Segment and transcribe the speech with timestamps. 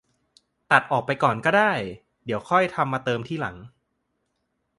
[0.71, 1.71] ตัดออกไปก่อนก็ได้
[2.25, 3.57] เดี๋ยวค่อยทำมาเติมทีหลัง